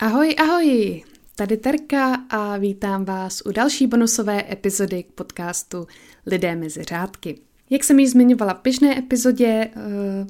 Ahoj, 0.00 0.34
ahoj! 0.38 1.02
Tady 1.36 1.56
Terka 1.56 2.14
a 2.14 2.56
vítám 2.56 3.04
vás 3.04 3.42
u 3.46 3.52
další 3.52 3.86
bonusové 3.86 4.52
epizody 4.52 5.02
k 5.02 5.12
podcastu 5.12 5.86
Lidé 6.26 6.56
mezi 6.56 6.84
řádky. 6.84 7.38
Jak 7.70 7.84
jsem 7.84 7.98
již 7.98 8.10
zmiňovala 8.10 8.54
v 8.54 8.62
běžné 8.62 8.98
epizodě 8.98 9.46
eh, 9.46 10.26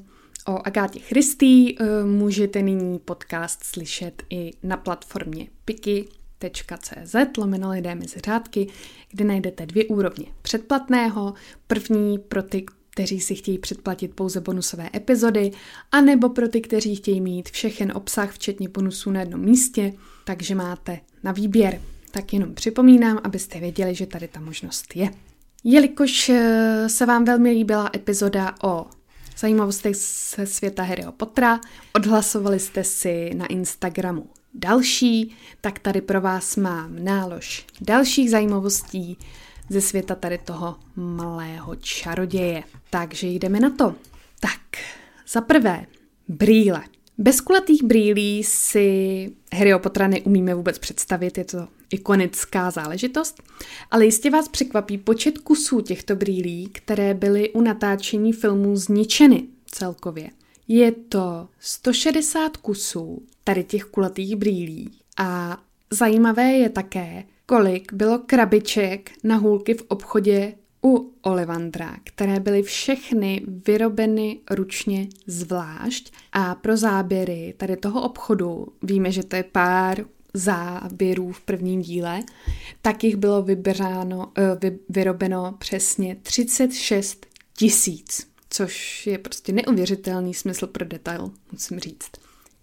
o 0.47 0.67
Agátě 0.67 0.99
Christý, 0.99 1.79
eh, 1.79 2.03
můžete 2.03 2.61
nyní 2.61 2.99
podcast 2.99 3.63
slyšet 3.63 4.23
i 4.29 4.51
na 4.63 4.77
platformě 4.77 5.47
piki.cz 5.65 7.15
lomeno 7.37 7.71
lidé 7.71 7.95
mezi 7.95 8.19
řádky, 8.25 8.67
kde 9.11 9.25
najdete 9.25 9.65
dvě 9.65 9.85
úrovně 9.85 10.25
předplatného. 10.41 11.33
První 11.67 12.19
pro 12.19 12.43
ty, 12.43 12.65
kteří 12.97 13.19
si 13.19 13.35
chtějí 13.35 13.57
předplatit 13.57 14.13
pouze 14.15 14.41
bonusové 14.41 14.89
epizody, 14.95 15.51
anebo 15.91 16.29
pro 16.29 16.47
ty, 16.47 16.61
kteří 16.61 16.95
chtějí 16.95 17.21
mít 17.21 17.49
všechen 17.49 17.91
obsah, 17.95 18.31
včetně 18.31 18.69
bonusů 18.69 19.11
na 19.11 19.19
jednom 19.19 19.41
místě, 19.41 19.93
takže 20.25 20.55
máte 20.55 20.99
na 21.23 21.31
výběr. 21.31 21.81
Tak 22.11 22.33
jenom 22.33 22.53
připomínám, 22.53 23.19
abyste 23.23 23.59
věděli, 23.59 23.95
že 23.95 24.05
tady 24.05 24.27
ta 24.27 24.39
možnost 24.39 24.95
je. 24.95 25.11
Jelikož 25.63 26.29
eh, 26.29 26.89
se 26.89 27.05
vám 27.05 27.25
velmi 27.25 27.51
líbila 27.51 27.89
epizoda 27.95 28.55
o 28.63 28.85
zajímavostech 29.37 29.95
ze 29.95 30.45
světa 30.45 30.83
Harryho 30.83 31.11
Pottera, 31.11 31.59
odhlasovali 31.93 32.59
jste 32.59 32.83
si 32.83 33.31
na 33.35 33.45
Instagramu 33.45 34.29
další, 34.53 35.35
tak 35.61 35.79
tady 35.79 36.01
pro 36.01 36.21
vás 36.21 36.55
mám 36.55 37.03
nálož 37.03 37.65
dalších 37.81 38.31
zajímavostí 38.31 39.17
ze 39.69 39.81
světa 39.81 40.15
tady 40.15 40.37
toho 40.37 40.75
malého 40.95 41.75
čaroděje. 41.75 42.63
Takže 42.89 43.27
jdeme 43.27 43.59
na 43.59 43.69
to. 43.69 43.95
Tak, 44.39 44.61
za 45.27 45.41
prvé, 45.41 45.85
brýle. 46.27 46.83
Bez 47.17 47.41
kulatých 47.41 47.83
brýlí 47.83 48.43
si 48.43 49.29
Harryho 49.53 49.79
Pottera 49.79 50.07
neumíme 50.07 50.55
vůbec 50.55 50.79
představit, 50.79 51.37
je 51.37 51.43
to 51.43 51.67
ikonická 51.89 52.71
záležitost, 52.71 53.43
ale 53.91 54.05
jistě 54.05 54.29
vás 54.29 54.47
překvapí 54.47 54.97
počet 54.97 55.37
kusů 55.37 55.81
těchto 55.81 56.15
brýlí, 56.15 56.69
které 56.69 57.13
byly 57.13 57.49
u 57.49 57.61
natáčení 57.61 58.33
filmů 58.33 58.75
zničeny 58.75 59.43
celkově. 59.65 60.29
Je 60.67 60.91
to 60.91 61.47
160 61.59 62.57
kusů 62.57 63.23
tady 63.43 63.63
těch 63.63 63.83
kulatých 63.83 64.35
brýlí 64.35 64.91
a 65.17 65.57
zajímavé 65.89 66.51
je 66.51 66.69
také, 66.69 67.23
kolik 67.45 67.93
bylo 67.93 68.19
krabiček 68.19 69.11
na 69.23 69.35
hůlky 69.35 69.73
v 69.73 69.85
obchodě 69.87 70.53
u 70.87 71.13
Olivandra, 71.21 71.97
které 72.03 72.39
byly 72.39 72.63
všechny 72.63 73.41
vyrobeny 73.65 74.39
ručně 74.51 75.07
zvlášť 75.27 76.13
a 76.31 76.55
pro 76.55 76.77
záběry 76.77 77.53
tady 77.57 77.77
toho 77.77 78.01
obchodu, 78.01 78.67
víme, 78.83 79.11
že 79.11 79.23
to 79.23 79.35
je 79.35 79.43
pár 79.43 80.05
záběrů 80.33 81.31
v 81.31 81.41
prvním 81.41 81.81
díle, 81.81 82.23
tak 82.81 83.03
jich 83.03 83.15
bylo 83.15 83.41
vybráno, 83.43 84.31
eh, 84.37 84.41
vy, 84.61 84.79
vyrobeno 84.89 85.55
přesně 85.59 86.15
36 86.15 87.25
tisíc, 87.57 88.27
což 88.49 89.07
je 89.07 89.17
prostě 89.17 89.51
neuvěřitelný 89.51 90.33
smysl 90.33 90.67
pro 90.67 90.85
detail, 90.85 91.31
musím 91.51 91.79
říct. 91.79 92.11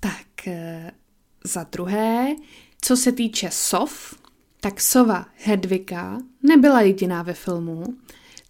Tak 0.01 0.49
eh, 0.49 0.91
za 1.45 1.67
druhé, 1.73 2.37
co 2.81 2.97
se 2.97 3.13
týče 3.13 3.49
sov, 3.53 4.15
tak 4.65 4.81
sova 4.81 5.27
Hedvika 5.37 6.19
nebyla 6.43 6.81
jediná 6.81 7.23
ve 7.23 7.33
filmu. 7.33 7.85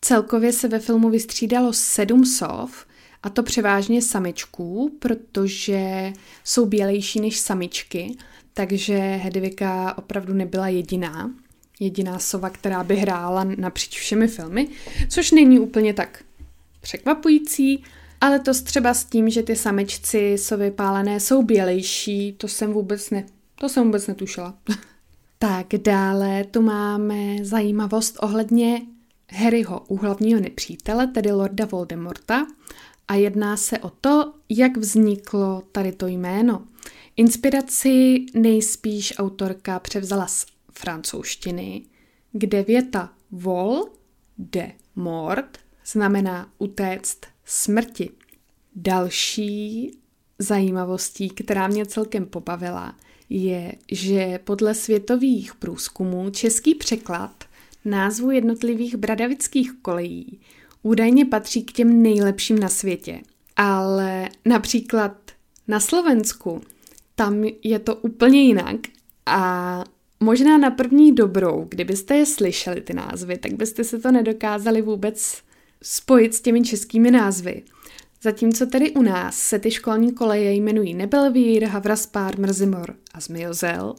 Celkově 0.01 0.53
se 0.53 0.69
ve 0.69 0.79
filmu 0.79 1.11
vystřídalo 1.11 1.73
sedm 1.73 2.25
sov, 2.25 2.87
a 3.23 3.31
to 3.31 3.43
převážně 3.43 4.03
samičků, 4.03 4.97
protože 4.99 6.13
jsou 6.45 6.67
bělejší 6.67 7.21
než 7.21 7.39
samičky, 7.39 8.17
takže 8.53 8.99
Hedvika 8.99 9.99
opravdu 9.99 10.35
nebyla 10.35 10.69
jediná. 10.69 11.31
Jediná 11.81 12.19
sova, 12.19 12.51
která 12.51 12.85
by 12.85 12.97
hrála 12.97 13.45
napříč 13.45 13.99
všemi 13.99 14.29
filmy, 14.29 14.69
což 15.09 15.31
není 15.31 15.61
úplně 15.61 15.95
tak 15.95 16.25
překvapující, 16.81 17.85
ale 18.21 18.39
to 18.39 18.55
třeba 18.55 18.95
s 18.95 19.05
tím, 19.05 19.31
že 19.31 19.43
ty 19.43 19.57
samičci 19.57 20.39
sovy 20.39 20.71
pálené 20.71 21.21
jsou 21.21 21.43
bělejší, 21.43 22.33
to 22.33 22.49
jsem 22.49 22.73
vůbec 22.73 23.11
ne, 23.11 23.27
to 23.55 23.69
jsem 23.69 23.85
vůbec 23.85 24.07
netušila. 24.07 24.55
Tak 25.45 25.67
dále 25.75 26.45
tu 26.45 26.63
máme 26.63 27.45
zajímavost 27.45 28.17
ohledně 28.21 28.83
Harryho 29.33 29.85
úhlavního 29.89 30.41
nepřítele, 30.41 31.07
tedy 31.07 31.33
Lorda 31.33 31.65
Voldemorta. 31.65 32.47
A 33.09 33.15
jedná 33.15 33.57
se 33.57 33.79
o 33.79 33.91
to, 33.91 34.35
jak 34.49 34.77
vzniklo 34.77 35.63
tady 35.73 35.93
to 35.93 36.07
jméno. 36.07 36.65
Inspiraci 37.17 38.27
nejspíš 38.35 39.15
autorka 39.19 39.79
převzala 39.79 40.27
z 40.27 40.47
francouzštiny, 40.73 41.83
kde 42.33 42.63
věta 42.63 43.13
vol 43.31 43.85
de 44.39 44.73
mort 44.97 45.59
znamená 45.87 46.53
utéct 46.59 47.27
smrti. 47.45 48.11
Další 48.77 49.91
zajímavostí, 50.39 51.29
která 51.29 51.69
mě 51.69 51.87
celkem 51.87 52.27
pobavila, 52.27 52.95
je, 53.29 53.73
že 53.93 54.39
podle 54.45 54.75
světových 54.75 55.55
průzkumů 55.55 56.31
český 56.31 56.75
překlad 56.75 57.45
názvu 57.85 58.31
jednotlivých 58.31 58.97
bradavických 58.97 59.73
kolejí 59.83 60.41
údajně 60.83 61.25
patří 61.25 61.65
k 61.65 61.73
těm 61.73 62.03
nejlepším 62.03 62.59
na 62.59 62.69
světě. 62.69 63.21
Ale 63.57 64.29
například 64.45 65.31
na 65.69 65.81
Slovensku 65.81 66.61
tam 67.15 67.45
je 67.63 67.79
to 67.79 67.97
úplně 67.97 68.43
jinak 68.43 68.77
a 69.27 69.85
možná 70.21 70.59
na 70.59 70.71
první 70.71 71.15
dobrou, 71.15 71.67
kdybyste 71.69 72.17
je 72.17 72.27
slyšeli 72.27 72.81
ty 72.81 72.95
názvy, 72.95 73.39
tak 73.39 73.53
byste 73.53 73.85
se 73.85 73.99
to 73.99 74.13
nedokázali 74.13 74.83
vůbec 74.83 75.43
spojit 75.83 76.35
s 76.35 76.41
těmi 76.41 76.63
českými 76.63 77.11
názvy. 77.11 77.63
Zatímco 78.25 78.67
tedy 78.67 78.91
u 78.91 79.03
nás 79.03 79.39
se 79.39 79.59
ty 79.59 79.71
školní 79.71 80.13
koleje 80.13 80.53
jmenují 80.53 80.95
Nebelvír, 80.95 81.65
Havraspár, 81.65 82.39
Mrzimor 82.39 82.97
a 83.15 83.21
Zmiozel, 83.21 83.95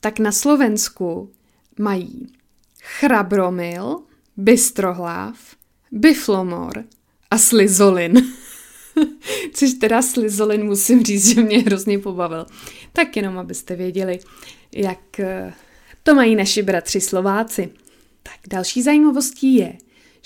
tak 0.00 0.18
na 0.18 0.32
Slovensku 0.32 1.30
mají 1.78 2.26
Chrabromil, 2.82 4.02
Bystrohlav, 4.36 5.34
Biflomor 5.92 6.84
a 7.30 7.38
Slizolin. 7.38 8.22
Což 9.54 9.72
teda 9.72 10.02
Slizolin 10.02 10.64
musím 10.64 11.02
říct, 11.02 11.34
že 11.34 11.42
mě 11.42 11.58
hrozně 11.58 11.98
pobavil. 11.98 12.46
Tak 12.92 13.16
jenom, 13.16 13.38
abyste 13.38 13.76
věděli, 13.76 14.18
jak 14.72 15.20
eh, 15.20 15.54
to 16.02 16.14
mají 16.14 16.36
naši 16.36 16.62
bratři 16.62 17.00
Slováci. 17.00 17.70
Tak 18.22 18.38
další 18.48 18.82
zajímavostí 18.82 19.54
je, 19.54 19.78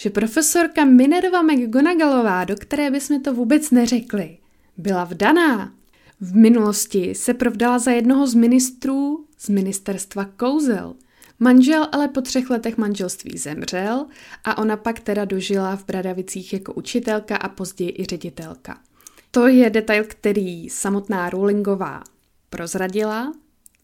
že 0.02 0.10
profesorka 0.10 0.84
Minerva 0.84 1.42
McGonagallová, 1.42 2.44
do 2.44 2.56
které 2.56 2.90
bychom 2.90 3.22
to 3.22 3.34
vůbec 3.34 3.70
neřekli, 3.70 4.38
byla 4.76 5.04
vdaná. 5.04 5.72
V 6.20 6.36
minulosti 6.36 7.14
se 7.14 7.34
provdala 7.34 7.78
za 7.78 7.90
jednoho 7.90 8.26
z 8.26 8.34
ministrů 8.34 9.24
z 9.38 9.48
ministerstva 9.48 10.24
kouzel. 10.24 10.94
Manžel 11.38 11.88
ale 11.92 12.08
po 12.08 12.20
třech 12.20 12.50
letech 12.50 12.78
manželství 12.78 13.38
zemřel 13.38 14.06
a 14.44 14.58
ona 14.58 14.76
pak 14.76 15.00
teda 15.00 15.24
dožila 15.24 15.76
v 15.76 15.86
Bradavicích 15.86 16.52
jako 16.52 16.72
učitelka 16.72 17.36
a 17.36 17.48
později 17.48 17.94
i 17.98 18.04
ředitelka. 18.04 18.80
To 19.30 19.46
je 19.46 19.70
detail, 19.70 20.04
který 20.08 20.70
samotná 20.70 21.30
Rowlingová 21.30 22.02
prozradila 22.50 23.32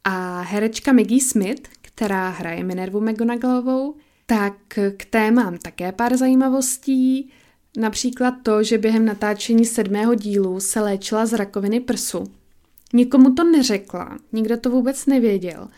a 0.05 0.41
herečka 0.41 0.93
Maggie 0.93 1.23
Smith, 1.23 1.69
která 1.81 2.29
hraje 2.29 2.65
Minervu 2.65 3.01
McGonagallovou, 3.01 3.95
tak 4.31 4.55
k 4.97 5.05
té 5.11 5.31
mám 5.31 5.59
také 5.59 5.93
pár 5.93 6.17
zajímavostí. 6.17 7.31
Například 7.77 8.35
to, 8.43 8.63
že 8.63 8.79
během 8.79 9.05
natáčení 9.05 9.65
sedmého 9.65 10.15
dílu 10.15 10.61
se 10.61 10.81
léčila 10.81 11.27
z 11.27 11.33
rakoviny 11.33 11.81
prsu. 11.81 12.25
Nikomu 12.93 13.35
to 13.35 13.45
neřekla, 13.45 14.19
nikdo 14.33 14.57
to 14.57 14.71
vůbec 14.71 15.07
nevěděl 15.07 15.69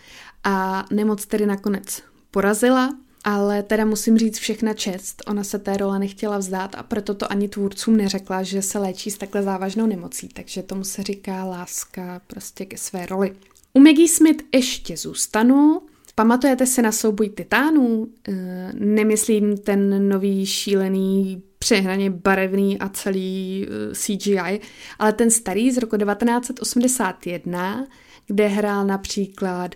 a 0.44 0.84
nemoc 0.92 1.26
tedy 1.26 1.46
nakonec 1.46 2.02
porazila, 2.30 2.96
ale 3.24 3.62
teda 3.62 3.84
musím 3.84 4.18
říct 4.18 4.38
všechna 4.38 4.74
čest, 4.74 5.22
ona 5.26 5.44
se 5.44 5.58
té 5.58 5.76
role 5.76 5.98
nechtěla 5.98 6.38
vzdát 6.38 6.74
a 6.74 6.82
proto 6.82 7.14
to 7.14 7.32
ani 7.32 7.48
tvůrcům 7.48 7.96
neřekla, 7.96 8.42
že 8.42 8.62
se 8.62 8.78
léčí 8.78 9.10
s 9.10 9.18
takhle 9.18 9.42
závažnou 9.42 9.86
nemocí, 9.86 10.28
takže 10.28 10.62
tomu 10.62 10.84
se 10.84 11.02
říká 11.02 11.44
láska 11.44 12.20
prostě 12.26 12.64
ke 12.64 12.78
své 12.78 13.06
roli. 13.06 13.36
U 13.72 13.80
Maggie 13.80 14.08
Smith 14.08 14.44
ještě 14.54 14.96
zůstanu, 14.96 15.82
Pamatujete 16.20 16.66
se 16.66 16.82
na 16.82 16.92
souboj 16.92 17.28
titánů? 17.28 18.06
Eh, 18.28 18.72
nemyslím 18.74 19.56
ten 19.56 20.08
nový 20.08 20.46
šílený, 20.46 21.42
přehraně 21.58 22.10
barevný 22.10 22.78
a 22.78 22.88
celý 22.88 23.66
eh, 23.68 23.94
CGI, 23.94 24.60
ale 24.98 25.12
ten 25.12 25.30
starý 25.30 25.70
z 25.70 25.78
roku 25.78 25.96
1981, 25.96 27.86
kde 28.26 28.46
hrál 28.46 28.86
například 28.86 29.74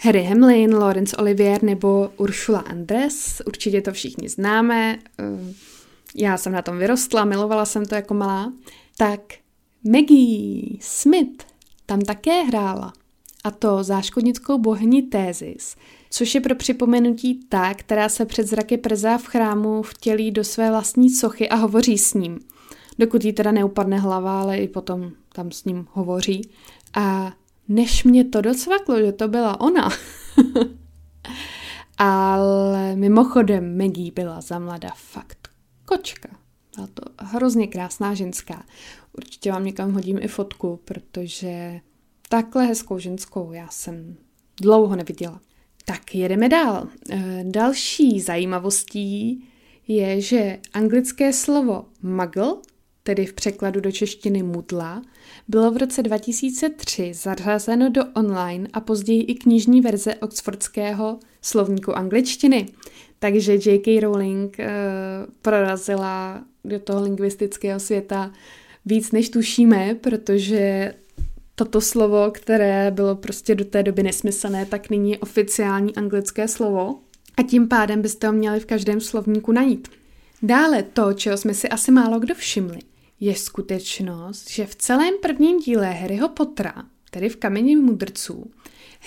Harry 0.00 0.22
Hamlin, 0.22 0.74
Laurence 0.74 1.16
Olivier 1.16 1.62
nebo 1.62 2.10
Ursula 2.16 2.58
Andres. 2.58 3.42
Určitě 3.46 3.80
to 3.80 3.92
všichni 3.92 4.28
známe. 4.28 4.98
Eh, 5.18 5.24
já 6.16 6.36
jsem 6.36 6.52
na 6.52 6.62
tom 6.62 6.78
vyrostla, 6.78 7.24
milovala 7.24 7.64
jsem 7.64 7.84
to 7.86 7.94
jako 7.94 8.14
malá. 8.14 8.52
Tak 8.96 9.20
Maggie 9.84 10.76
Smith 10.80 11.44
tam 11.86 12.00
také 12.00 12.42
hrála. 12.42 12.92
A 13.44 13.50
to 13.50 13.84
záškodnickou 13.84 14.58
bohyni 14.58 15.02
Tézis, 15.02 15.76
což 16.10 16.34
je 16.34 16.40
pro 16.40 16.54
připomenutí 16.54 17.40
ta, 17.48 17.74
která 17.74 18.08
se 18.08 18.26
před 18.26 18.46
zraky 18.46 18.76
przá 18.76 19.18
v 19.18 19.26
chrámu 19.26 19.82
vtělí 19.82 20.30
do 20.30 20.44
své 20.44 20.70
vlastní 20.70 21.10
sochy 21.10 21.48
a 21.48 21.54
hovoří 21.54 21.98
s 21.98 22.14
ním. 22.14 22.40
Dokud 22.98 23.24
jí 23.24 23.32
teda 23.32 23.52
neupadne 23.52 23.98
hlava, 23.98 24.40
ale 24.40 24.58
i 24.58 24.68
potom 24.68 25.10
tam 25.32 25.50
s 25.50 25.64
ním 25.64 25.86
hovoří. 25.92 26.50
A 26.94 27.32
než 27.68 28.04
mě 28.04 28.24
to 28.24 28.40
docvaklo, 28.40 29.00
že 29.00 29.12
to 29.12 29.28
byla 29.28 29.60
ona. 29.60 29.88
ale 31.98 32.96
mimochodem 32.96 33.78
Maggie 33.78 34.12
byla 34.12 34.40
za 34.40 34.58
mlada 34.58 34.90
fakt 34.96 35.48
kočka. 35.84 36.28
Byla 36.76 36.88
to 36.94 37.02
hrozně 37.18 37.66
krásná 37.66 38.14
ženská. 38.14 38.64
Určitě 39.12 39.52
vám 39.52 39.64
někam 39.64 39.92
hodím 39.92 40.18
i 40.22 40.28
fotku, 40.28 40.80
protože 40.84 41.80
takhle 42.28 42.66
hezkou 42.66 42.98
ženskou 42.98 43.52
já 43.52 43.68
jsem 43.68 44.16
dlouho 44.60 44.96
neviděla. 44.96 45.40
Tak 45.84 46.14
jedeme 46.14 46.48
dál. 46.48 46.88
E, 47.10 47.44
další 47.46 48.20
zajímavostí 48.20 49.44
je, 49.88 50.20
že 50.20 50.58
anglické 50.72 51.32
slovo 51.32 51.84
muggle, 52.02 52.54
tedy 53.02 53.26
v 53.26 53.32
překladu 53.32 53.80
do 53.80 53.92
češtiny 53.92 54.42
mudla, 54.42 55.02
bylo 55.48 55.70
v 55.70 55.76
roce 55.76 56.02
2003 56.02 57.14
zařazeno 57.14 57.90
do 57.90 58.02
online 58.14 58.68
a 58.72 58.80
později 58.80 59.22
i 59.22 59.34
knižní 59.34 59.80
verze 59.80 60.14
oxfordského 60.14 61.18
slovníku 61.42 61.96
angličtiny. 61.96 62.66
Takže 63.18 63.52
J.K. 63.52 64.00
Rowling 64.00 64.56
uh, 64.58 64.64
prorazila 65.42 66.44
do 66.64 66.78
toho 66.78 67.02
lingvistického 67.02 67.80
světa 67.80 68.32
víc 68.84 69.12
než 69.12 69.28
tušíme, 69.28 69.94
protože 69.94 70.94
toto 71.54 71.80
slovo, 71.80 72.30
které 72.30 72.90
bylo 72.90 73.16
prostě 73.16 73.54
do 73.54 73.64
té 73.64 73.82
doby 73.82 74.02
nesmyslné, 74.02 74.66
tak 74.66 74.90
nyní 74.90 75.10
je 75.10 75.18
oficiální 75.18 75.96
anglické 75.96 76.48
slovo 76.48 76.98
a 77.36 77.42
tím 77.42 77.68
pádem 77.68 78.02
byste 78.02 78.26
ho 78.26 78.32
měli 78.32 78.60
v 78.60 78.66
každém 78.66 79.00
slovníku 79.00 79.52
najít. 79.52 79.88
Dále 80.42 80.82
to, 80.82 81.12
čeho 81.12 81.36
jsme 81.36 81.54
si 81.54 81.68
asi 81.68 81.90
málo 81.90 82.20
kdo 82.20 82.34
všimli, 82.34 82.78
je 83.20 83.34
skutečnost, 83.34 84.50
že 84.50 84.66
v 84.66 84.74
celém 84.74 85.14
prvním 85.22 85.58
díle 85.58 85.90
Harryho 85.90 86.28
Pottera, 86.28 86.84
tedy 87.10 87.28
v 87.28 87.36
Kameni 87.36 87.76
mudrců, 87.76 88.50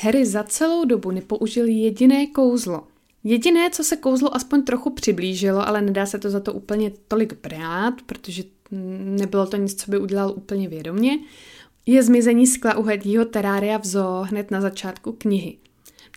Harry 0.01 0.25
za 0.25 0.43
celou 0.43 0.85
dobu 0.85 1.11
nepoužil 1.11 1.65
jediné 1.65 2.27
kouzlo. 2.27 2.83
Jediné, 3.23 3.69
co 3.69 3.83
se 3.83 3.95
kouzlo 3.97 4.35
aspoň 4.35 4.63
trochu 4.63 4.89
přiblížilo, 4.89 5.67
ale 5.67 5.81
nedá 5.81 6.05
se 6.05 6.19
to 6.19 6.29
za 6.29 6.39
to 6.39 6.53
úplně 6.53 6.91
tolik 7.07 7.33
brát, 7.43 7.93
protože 8.05 8.43
nebylo 8.71 9.45
to 9.45 9.57
nic, 9.57 9.83
co 9.83 9.91
by 9.91 9.97
udělal 9.97 10.33
úplně 10.35 10.67
vědomě, 10.67 11.19
je 11.87 12.03
zmizení 12.03 12.47
skla 12.47 12.77
uhedího 12.77 13.25
terária 13.25 13.77
v 13.77 13.85
zoo 13.85 14.23
hned 14.23 14.51
na 14.51 14.61
začátku 14.61 15.11
knihy. 15.11 15.57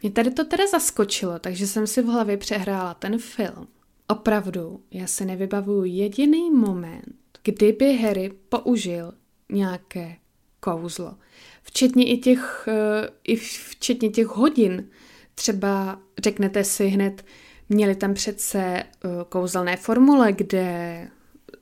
Mě 0.02 0.10
tady 0.10 0.30
to 0.30 0.44
teda 0.44 0.66
zaskočilo, 0.66 1.38
takže 1.38 1.66
jsem 1.66 1.86
si 1.86 2.02
v 2.02 2.06
hlavě 2.06 2.36
přehrála 2.36 2.94
ten 2.94 3.18
film. 3.18 3.68
Opravdu, 4.08 4.80
já 4.90 5.06
se 5.06 5.24
nevybavuju 5.24 5.84
jediný 5.84 6.50
moment, 6.50 7.14
kdyby 7.42 7.96
Harry 7.96 8.32
použil 8.48 9.12
nějaké 9.48 10.16
kouzlo. 10.60 11.14
Včetně 11.62 12.06
i 12.06 12.18
těch, 12.18 12.68
eh, 12.68 13.08
i 13.24 13.36
včetně 13.36 14.08
těch 14.08 14.26
hodin. 14.26 14.88
Třeba 15.34 16.00
řeknete 16.22 16.64
si 16.64 16.86
hned, 16.86 17.24
měli 17.68 17.94
tam 17.94 18.14
přece 18.14 18.58
eh, 18.60 18.86
kouzelné 19.28 19.76
formule, 19.76 20.32
kde 20.32 21.08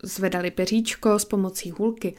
zvedali 0.02 0.50
peříčko 0.50 1.18
s 1.18 1.24
pomocí 1.24 1.70
hůlky, 1.70 2.14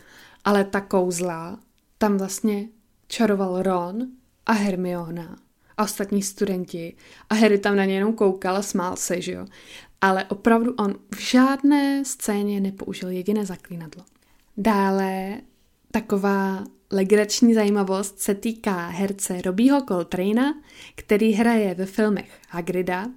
ale 0.46 0.64
ta 0.64 0.82
kouzla 0.82 1.60
tam 2.00 2.18
vlastně 2.18 2.68
čaroval 3.08 3.64
Ron 3.64 4.08
a 4.46 4.52
Hermiona 4.52 5.36
a 5.78 5.84
ostatní 5.84 6.24
studenti 6.24 6.96
a 7.30 7.36
Harry 7.36 7.58
tam 7.58 7.76
na 7.76 7.86
ně 7.86 7.94
jenom 7.94 8.14
koukal 8.14 8.56
a 8.56 8.62
smál 8.62 8.96
se, 8.96 9.22
že 9.22 9.32
jo. 9.32 9.46
Ale 10.02 10.26
opravdu 10.26 10.74
on 10.74 10.96
v 11.16 11.20
žádné 11.20 12.06
scéně 12.06 12.60
nepoužil 12.60 13.10
jediné 13.10 13.46
zaklínadlo. 13.46 14.04
Dále 14.58 15.38
taková 15.92 16.64
legrační 16.92 17.54
zajímavost 17.54 18.20
se 18.20 18.36
týká 18.36 18.88
herce 18.88 19.42
Robího 19.42 19.82
Coltrane'a, 19.82 20.54
který 20.96 21.32
hraje 21.32 21.76
ve 21.76 21.86
filmech 21.86 22.32
Hagrida 22.50 23.08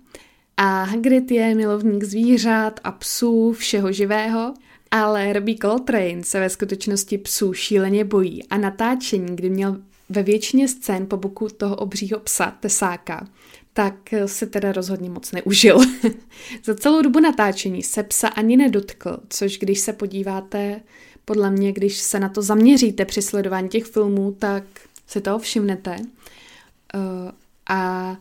a 0.56 0.84
Hagrid 0.84 1.30
je 1.30 1.54
milovník 1.54 2.04
zvířat 2.04 2.80
a 2.84 2.92
psů, 2.92 3.52
všeho 3.52 3.92
živého 3.92 4.54
ale 4.92 5.32
Robbie 5.32 5.58
Coltrane 5.58 6.24
se 6.24 6.40
ve 6.40 6.50
skutečnosti 6.50 7.18
psů 7.18 7.52
šíleně 7.52 8.04
bojí 8.04 8.48
a 8.48 8.58
natáčení, 8.58 9.36
kdy 9.36 9.50
měl 9.50 9.80
ve 10.08 10.22
většině 10.22 10.68
scén 10.68 11.06
po 11.06 11.16
boku 11.16 11.48
toho 11.48 11.76
obřího 11.76 12.20
psa, 12.20 12.50
tesáka, 12.60 13.28
tak 13.72 13.94
se 14.26 14.46
teda 14.46 14.72
rozhodně 14.72 15.10
moc 15.10 15.32
neužil. 15.32 15.80
Za 16.64 16.74
celou 16.74 17.02
dobu 17.02 17.20
natáčení 17.20 17.82
se 17.82 18.02
psa 18.02 18.28
ani 18.28 18.56
nedotkl, 18.56 19.18
což 19.28 19.58
když 19.58 19.80
se 19.80 19.92
podíváte, 19.92 20.80
podle 21.24 21.50
mě, 21.50 21.72
když 21.72 21.98
se 21.98 22.20
na 22.20 22.28
to 22.28 22.42
zaměříte 22.42 23.04
při 23.04 23.22
sledování 23.22 23.68
těch 23.68 23.84
filmů, 23.84 24.36
tak 24.38 24.64
si 25.06 25.20
toho 25.20 25.38
všimnete. 25.38 25.96
Uh, 26.00 27.30
a 27.68 28.16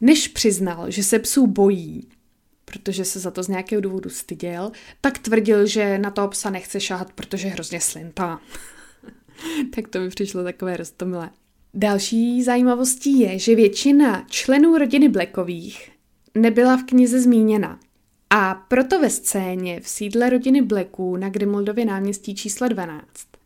než 0.00 0.28
přiznal, 0.28 0.90
že 0.90 1.02
se 1.02 1.18
psů 1.18 1.46
bojí, 1.46 2.08
protože 2.78 3.04
se 3.04 3.20
za 3.20 3.30
to 3.30 3.42
z 3.42 3.48
nějakého 3.48 3.80
důvodu 3.80 4.10
styděl, 4.10 4.72
tak 5.00 5.18
tvrdil, 5.18 5.66
že 5.66 5.98
na 5.98 6.10
toho 6.10 6.28
psa 6.28 6.50
nechce 6.50 6.80
šáhat, 6.80 7.12
protože 7.12 7.48
hrozně 7.48 7.80
slintá. 7.80 8.40
tak 9.74 9.88
to 9.88 10.00
mi 10.00 10.08
přišlo 10.08 10.44
takové 10.44 10.76
roztomilé. 10.76 11.30
Další 11.74 12.42
zajímavostí 12.42 13.20
je, 13.20 13.38
že 13.38 13.54
většina 13.54 14.26
členů 14.30 14.78
rodiny 14.78 15.08
Blackových 15.08 15.90
nebyla 16.34 16.76
v 16.76 16.84
knize 16.84 17.20
zmíněna. 17.20 17.80
A 18.30 18.54
proto 18.54 19.00
ve 19.00 19.10
scéně 19.10 19.80
v 19.80 19.88
sídle 19.88 20.30
rodiny 20.30 20.62
Blacků 20.62 21.16
na 21.16 21.28
Grimoldově 21.28 21.84
náměstí 21.84 22.34
číslo 22.34 22.68
12, 22.68 23.04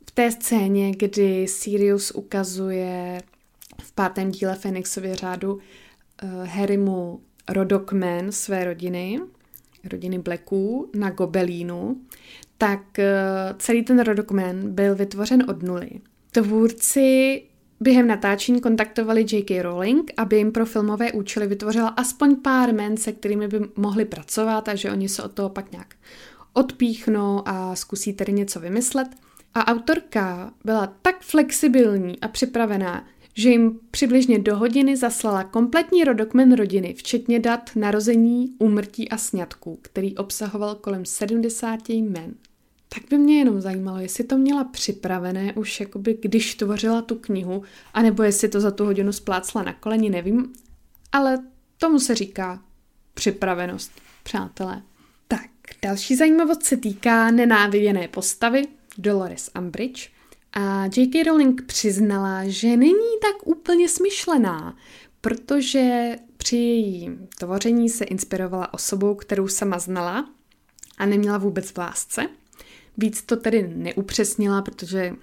v 0.09 0.11
té 0.11 0.31
scéně, 0.31 0.93
kdy 0.97 1.49
Sirius 1.49 2.11
ukazuje 2.11 3.23
v 3.83 3.93
pátém 3.93 4.31
díle 4.31 4.55
Fenixově 4.55 5.17
řádu 5.17 5.55
uh, 5.55 5.61
Harrymu 6.47 7.21
rodokmen 7.49 8.33
své 8.33 8.65
rodiny, 8.65 9.21
rodiny 9.91 10.19
Blacků 10.19 10.91
na 10.95 11.11
Gobelínu, 11.11 11.97
tak 12.59 12.99
eh, 12.99 13.15
celý 13.59 13.83
ten 13.83 14.01
rodokmen 14.01 14.75
byl 14.75 14.95
vytvořen 14.95 15.45
od 15.49 15.63
nuly. 15.63 15.91
Tvůrci 16.31 17.43
během 17.81 18.07
natáčení 18.07 18.61
kontaktovali 18.61 19.27
J.K. 19.33 19.63
Rowling, 19.63 20.13
aby 20.17 20.37
jim 20.37 20.53
pro 20.53 20.67
filmové 20.67 21.13
účely 21.13 21.47
vytvořila 21.47 21.89
aspoň 21.89 22.37
pár 22.37 22.75
men, 22.75 22.97
se 22.97 23.13
kterými 23.13 23.49
by 23.49 23.61
mohli 23.77 24.05
pracovat 24.05 24.69
a 24.69 24.75
že 24.75 24.93
oni 24.93 25.09
se 25.09 25.23
od 25.23 25.33
toho 25.33 25.49
pak 25.49 25.73
nějak 25.73 25.95
odpíchnou 26.53 27.49
a 27.49 27.77
zkusí 27.77 28.13
tedy 28.13 28.33
něco 28.33 28.61
vymyslet. 28.61 29.09
A 29.55 29.67
autorka 29.67 30.53
byla 30.65 30.93
tak 31.03 31.21
flexibilní 31.21 32.21
a 32.21 32.29
připravená, 32.29 33.07
že 33.39 33.51
jim 33.51 33.81
přibližně 33.91 34.39
do 34.39 34.57
hodiny 34.57 34.97
zaslala 34.97 35.45
kompletní 35.45 36.05
rodokmen 36.05 36.55
rodiny, 36.55 36.95
včetně 36.95 37.41
dat 37.41 37.71
narození, 37.77 38.55
úmrtí 38.59 39.09
a 39.09 39.17
sňatků, 39.17 39.79
který 39.83 40.17
obsahoval 40.17 40.75
kolem 40.75 41.05
70 41.05 41.89
jmen. 41.89 42.35
Tak 42.89 43.03
by 43.11 43.19
mě 43.19 43.39
jenom 43.39 43.61
zajímalo, 43.61 43.99
jestli 43.99 44.25
to 44.25 44.39
měla 44.39 44.65
připravené 44.65 45.53
už 45.53 45.81
jakoby, 45.81 46.19
když 46.23 46.55
tvořila 46.55 47.03
tu 47.03 47.15
knihu, 47.15 47.63
anebo 47.95 48.23
jestli 48.23 48.49
to 48.49 48.61
za 48.61 48.71
tu 48.71 48.85
hodinu 48.85 49.13
splácla 49.13 49.63
na 49.63 49.73
koleni, 49.73 50.11
nevím, 50.11 50.53
ale 51.13 51.39
tomu 51.79 52.01
se 52.01 52.15
říká 52.15 52.63
připravenost, 53.15 53.93
přátelé. 54.23 54.83
Tak, 55.29 55.51
další 55.83 56.17
zajímavost 56.17 56.63
se 56.63 56.77
týká 56.77 57.31
nenáviděné 57.31 58.09
postavy 58.09 58.63
Dolores 58.99 59.51
Umbridge– 59.59 60.11
a 60.53 60.85
J.K. 60.85 61.25
Rowling 61.27 61.63
přiznala, 61.63 62.43
že 62.47 62.77
není 62.77 63.19
tak 63.23 63.47
úplně 63.47 63.89
smyšlená, 63.89 64.77
protože 65.21 66.17
při 66.37 66.57
jejím 66.57 67.29
tvoření 67.39 67.89
se 67.89 68.05
inspirovala 68.05 68.75
osobou, 68.75 69.15
kterou 69.15 69.49
sama 69.49 69.79
znala 69.79 70.31
a 70.99 71.07
neměla 71.07 71.39
vůbec 71.39 71.71
v 71.71 71.79
lásce. 71.79 72.29
Víc 72.97 73.23
to 73.23 73.37
tedy 73.37 73.73
neupřesnila, 73.77 74.63
protože 74.63 75.15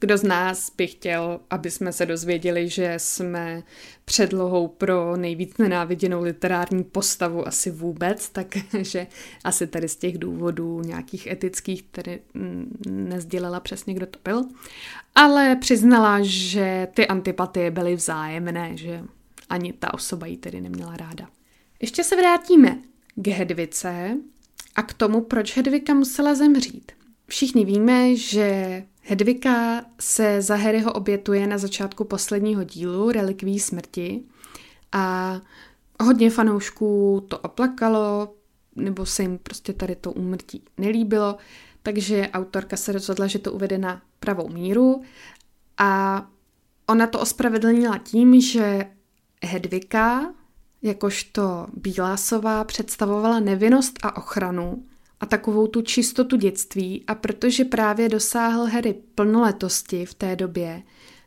kdo 0.00 0.18
z 0.18 0.22
nás 0.22 0.72
by 0.76 0.86
chtěl, 0.86 1.40
aby 1.50 1.70
jsme 1.70 1.92
se 1.92 2.06
dozvěděli, 2.06 2.68
že 2.68 2.94
jsme 2.96 3.62
předlohou 4.04 4.68
pro 4.68 5.16
nejvíc 5.16 5.58
nenáviděnou 5.58 6.22
literární 6.22 6.84
postavu 6.84 7.48
asi 7.48 7.70
vůbec, 7.70 8.28
takže 8.28 9.06
asi 9.44 9.66
tady 9.66 9.88
z 9.88 9.96
těch 9.96 10.18
důvodů 10.18 10.80
nějakých 10.80 11.26
etických 11.26 11.82
tedy 11.82 12.20
mm, 12.34 12.78
nezdělela 12.90 13.60
přesně, 13.60 13.94
kdo 13.94 14.06
to 14.06 14.18
byl. 14.24 14.44
Ale 15.14 15.56
přiznala, 15.56 16.18
že 16.22 16.88
ty 16.94 17.06
antipatie 17.06 17.70
byly 17.70 17.94
vzájemné, 17.96 18.76
že 18.76 19.04
ani 19.48 19.72
ta 19.72 19.94
osoba 19.94 20.26
ji 20.26 20.36
tedy 20.36 20.60
neměla 20.60 20.96
ráda. 20.96 21.28
Ještě 21.80 22.04
se 22.04 22.16
vrátíme 22.16 22.78
k 23.16 23.28
Hedvice 23.28 24.16
a 24.74 24.82
k 24.82 24.94
tomu, 24.94 25.20
proč 25.20 25.56
Hedvika 25.56 25.94
musela 25.94 26.34
zemřít. 26.34 26.92
Všichni 27.26 27.64
víme, 27.64 28.16
že 28.16 28.82
Hedvika 29.10 29.84
se 30.00 30.42
za 30.42 30.56
Harryho 30.56 30.92
obětuje 30.92 31.46
na 31.46 31.58
začátku 31.58 32.04
posledního 32.04 32.64
dílu 32.64 33.10
Relikví 33.10 33.60
smrti 33.60 34.22
a 34.92 35.34
hodně 36.02 36.30
fanoušků 36.30 37.24
to 37.28 37.38
oplakalo, 37.38 38.34
nebo 38.76 39.06
se 39.06 39.22
jim 39.22 39.38
prostě 39.38 39.72
tady 39.72 39.96
to 39.96 40.12
úmrtí 40.12 40.62
nelíbilo, 40.78 41.36
takže 41.82 42.28
autorka 42.32 42.76
se 42.76 42.92
rozhodla, 42.92 43.26
že 43.26 43.38
to 43.38 43.52
uvede 43.52 43.78
na 43.78 44.02
pravou 44.20 44.48
míru 44.48 45.02
a 45.78 46.22
ona 46.86 47.06
to 47.06 47.20
ospravedlnila 47.20 47.98
tím, 47.98 48.40
že 48.40 48.86
Hedvika, 49.44 50.34
jakožto 50.82 51.66
Bílásová, 51.72 52.64
představovala 52.64 53.40
nevinnost 53.40 53.98
a 54.02 54.16
ochranu 54.16 54.84
a 55.20 55.26
takovou 55.26 55.66
tu 55.66 55.82
čistotu 55.82 56.36
dětství 56.36 57.04
a 57.06 57.14
protože 57.14 57.64
právě 57.64 58.08
dosáhl 58.08 58.66
Harry 58.66 58.94
plnoletosti 59.14 60.06
v 60.06 60.14
té 60.14 60.36
době, 60.36 60.82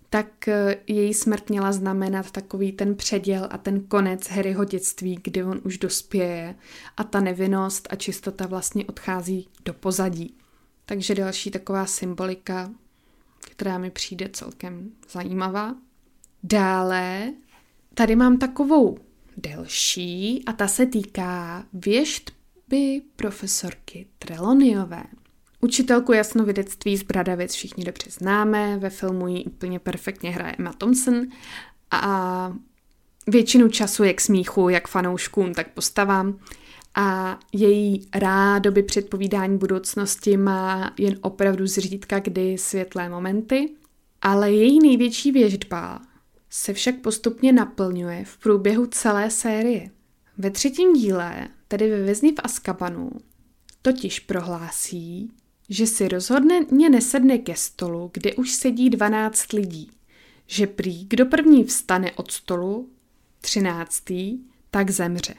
tak 0.10 0.48
eh, 0.48 0.78
její 0.88 1.14
smrt 1.14 1.50
měla 1.50 1.72
znamenat 1.72 2.32
takový 2.32 2.72
ten 2.72 2.96
předěl 2.96 3.48
a 3.52 3.58
ten 3.58 3.82
konec 3.82 4.28
Harryho 4.28 4.64
dětství, 4.64 5.20
kdy 5.24 5.44
on 5.44 5.62
už 5.64 5.78
dospěje 5.78 6.56
a 6.98 7.04
ta 7.04 7.20
nevinnost 7.20 7.88
a 7.92 7.96
čistota 7.96 8.48
vlastně 8.48 8.86
odchází 8.86 9.48
do 9.66 9.74
pozadí. 9.74 10.36
Takže 10.86 11.16
další 11.16 11.52
taková 11.52 11.86
symbolika, 11.86 12.72
která 13.40 13.78
mi 13.78 13.92
přijde 13.92 14.30
celkem 14.34 14.92
zajímavá. 15.12 15.76
Dále 16.44 17.34
tady 17.94 18.16
mám 18.16 18.38
takovou 18.38 18.98
delší 19.38 20.44
a 20.46 20.54
ta 20.54 20.68
se 20.68 20.86
týká 20.86 21.66
věštby 22.72 23.02
profesorky 23.16 24.08
Treloniové. 24.20 25.04
Učitelku 25.62 26.14
jasnovidectví 26.14 26.98
z 26.98 27.04
Bradavic 27.04 27.54
všichni 27.54 27.84
dobře 27.84 28.12
známe, 28.12 28.78
ve 28.78 28.90
filmu 28.90 29.28
ji 29.28 29.44
úplně 29.44 29.80
perfektně 29.80 30.32
hraje 30.32 30.56
Emma 30.60 30.74
Thompson 30.74 31.22
a 31.92 32.54
většinu 33.28 33.70
času 33.70 34.04
jak 34.04 34.22
smíchu, 34.22 34.70
jak 34.70 34.88
fanouškům, 34.88 35.54
tak 35.54 35.74
postavám. 35.74 36.40
A 36.96 37.40
její 37.54 38.08
rádoby 38.16 38.84
předpovídání 38.84 39.58
budoucnosti 39.58 40.38
má 40.38 40.94
jen 40.98 41.18
opravdu 41.22 41.68
zřídka 41.68 42.20
kdy 42.20 42.58
světlé 42.58 43.10
momenty, 43.10 43.70
ale 44.22 44.52
její 44.52 44.80
největší 44.80 45.32
věždba 45.32 46.02
se 46.50 46.74
však 46.74 46.96
postupně 46.96 47.54
naplňuje 47.54 48.26
v 48.26 48.38
průběhu 48.38 48.86
celé 48.86 49.30
série. 49.32 49.90
Ve 50.42 50.52
třetím 50.52 50.94
díle, 50.94 51.48
tedy 51.68 51.90
ve 51.90 52.04
Vězni 52.04 52.32
v 52.32 52.40
Askabanu, 52.44 53.12
totiž 53.82 54.20
prohlásí, 54.20 55.32
že 55.70 55.88
si 55.88 56.08
rozhodně 56.08 56.90
nesedne 56.90 57.38
ke 57.38 57.56
stolu, 57.56 58.12
kde 58.14 58.34
už 58.34 58.52
sedí 58.52 58.90
12 58.90 59.54
lidí. 59.54 59.92
Že 60.48 60.68
prý, 60.68 61.06
kdo 61.06 61.26
první 61.26 61.64
vstane 61.64 62.12
od 62.12 62.32
stolu, 62.32 62.90
13. 63.42 64.04
tak 64.72 64.92
zemře. 64.92 65.34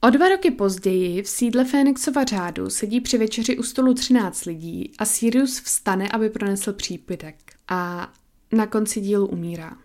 O 0.00 0.10
dva 0.10 0.28
roky 0.28 0.50
později 0.50 1.22
v 1.22 1.28
sídle 1.28 1.64
Fénixova 1.64 2.24
řádu 2.24 2.70
sedí 2.70 3.00
při 3.00 3.18
večeři 3.18 3.58
u 3.58 3.62
stolu 3.62 3.94
13 3.94 4.44
lidí 4.44 4.92
a 4.98 5.04
Sirius 5.04 5.60
vstane, 5.60 6.08
aby 6.08 6.30
pronesl 6.30 6.72
přípitek. 6.72 7.36
A 7.68 8.12
na 8.52 8.66
konci 8.66 9.00
dílu 9.00 9.26
umírá. 9.26 9.78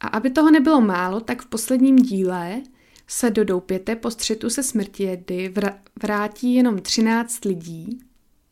A 0.00 0.06
aby 0.06 0.30
toho 0.30 0.50
nebylo 0.50 0.80
málo, 0.80 1.20
tak 1.20 1.42
v 1.42 1.46
posledním 1.46 1.96
díle 1.96 2.62
se 3.06 3.30
do 3.30 3.44
doupěte 3.44 3.96
po 3.96 4.10
střetu 4.10 4.50
se 4.50 4.62
smrtědy 4.62 5.54
vrátí 6.02 6.54
jenom 6.54 6.78
13 6.78 7.44
lidí. 7.44 7.98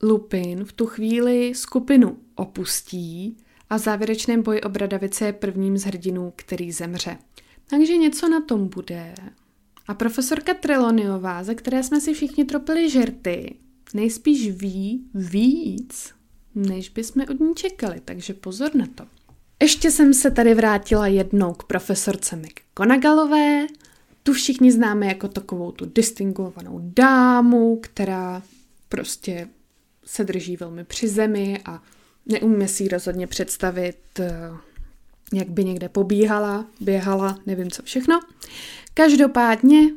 Lupin 0.03 0.65
v 0.65 0.73
tu 0.73 0.87
chvíli 0.87 1.55
skupinu 1.55 2.19
opustí 2.35 3.37
a 3.71 3.77
v 3.77 3.81
závěrečném 3.81 4.43
boji 4.43 4.61
o 4.61 4.69
Bradavice 4.69 5.27
je 5.27 5.33
prvním 5.33 5.79
z 5.79 5.85
hrdinů, 5.85 6.33
který 6.37 6.73
zemře. 6.73 7.19
Takže 7.71 7.97
něco 7.97 8.29
na 8.29 8.41
tom 8.41 8.69
bude. 8.69 9.15
A 9.89 9.95
profesorka 9.95 10.55
Treloniová, 10.55 11.45
ze 11.45 11.55
které 11.55 11.83
jsme 11.83 12.01
si 12.01 12.15
všichni 12.15 12.45
tropili 12.45 12.91
žerty, 12.91 13.55
nejspíš 13.95 14.51
ví 14.51 15.05
víc, 15.15 16.15
než 16.55 16.89
bychom 16.89 17.23
od 17.31 17.41
ní 17.41 17.55
čekali, 17.55 18.01
takže 18.05 18.35
pozor 18.35 18.75
na 18.75 18.87
to. 18.95 19.05
Ještě 19.63 19.91
jsem 19.91 20.15
se 20.15 20.31
tady 20.31 20.55
vrátila 20.55 21.07
jednou 21.07 21.53
k 21.53 21.65
profesorce 21.65 22.37
McGonagalové. 22.37 23.67
Tu 24.27 24.33
všichni 24.33 24.73
známe 24.73 25.07
jako 25.07 25.29
takovou 25.29 25.73
tu 25.73 25.87
distingovanou 25.95 26.81
dámu, 26.83 27.77
která 27.83 28.43
prostě 28.89 29.49
se 30.05 30.25
drží 30.25 30.57
velmi 30.57 30.85
při 30.85 31.09
zemi 31.09 31.61
a 31.65 31.83
neumíme 32.27 32.69
si 32.69 32.83
ji 32.83 32.89
rozhodně 32.89 33.27
představit, 33.27 33.99
eh, 34.21 34.51
jak 35.33 35.49
by 35.49 35.65
někde 35.65 35.89
pobíhala, 35.89 36.67
běhala, 36.81 37.39
nevím 37.47 37.71
co 37.71 37.83
všechno. 37.83 38.21
Každopádně 38.95 39.91